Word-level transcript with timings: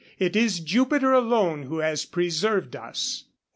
It 0.17 0.35
is 0.35 0.61
Jupiter 0.61 1.13
alone 1.13 1.61
who 1.67 1.77
has 1.77 2.05
preserved 2.05 2.75
us. 2.75 3.25